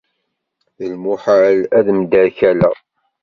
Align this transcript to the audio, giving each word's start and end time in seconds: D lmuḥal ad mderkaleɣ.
D 0.77 0.79
lmuḥal 0.93 1.57
ad 1.77 1.85
mderkaleɣ. 1.99 2.77